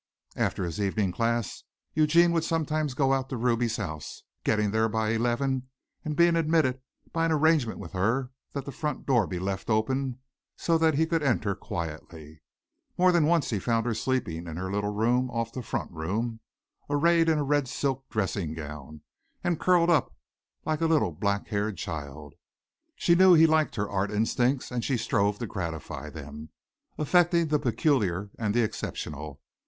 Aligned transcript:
After 0.35 0.63
his 0.65 0.81
evening 0.81 1.11
class 1.11 1.63
Eugene 1.93 2.31
would 2.31 2.43
sometimes 2.43 2.95
go 2.95 3.13
out 3.13 3.29
to 3.29 3.37
Ruby's 3.37 3.77
house, 3.77 4.23
getting 4.43 4.71
there 4.71 4.89
by 4.89 5.09
eleven 5.11 5.69
and 6.03 6.15
being 6.15 6.35
admitted 6.35 6.81
by 7.13 7.23
an 7.25 7.31
arrangement 7.31 7.77
with 7.77 7.91
her 7.91 8.31
that 8.53 8.65
the 8.65 8.71
front 8.71 9.05
door 9.05 9.27
be 9.27 9.37
left 9.37 9.69
open 9.69 10.17
so 10.57 10.75
that 10.79 10.95
he 10.95 11.05
could 11.05 11.21
enter 11.21 11.53
quietly. 11.53 12.41
More 12.97 13.11
than 13.11 13.27
once 13.27 13.51
he 13.51 13.59
found 13.59 13.85
her 13.85 13.93
sleeping 13.93 14.47
in 14.47 14.57
her 14.57 14.71
little 14.71 14.91
room 14.91 15.29
off 15.29 15.53
the 15.53 15.61
front 15.61 15.91
room, 15.91 16.39
arrayed 16.89 17.29
in 17.29 17.37
a 17.37 17.43
red 17.43 17.67
silk 17.67 18.09
dressing 18.09 18.55
gown 18.55 19.01
and 19.43 19.59
curled 19.59 19.91
up 19.91 20.15
like 20.65 20.81
a 20.81 20.87
little 20.87 21.11
black 21.11 21.49
haired 21.49 21.77
child. 21.77 22.33
She 22.95 23.13
knew 23.13 23.35
he 23.35 23.45
liked 23.45 23.75
her 23.75 23.87
art 23.87 24.09
instincts 24.09 24.71
and 24.71 24.83
she 24.83 24.97
strove 24.97 25.37
to 25.37 25.45
gratify 25.45 26.09
them, 26.09 26.49
affecting 26.97 27.49
the 27.49 27.59
peculiar 27.59 28.31
and 28.39 28.55
the 28.55 28.63
exceptional. 28.63 29.39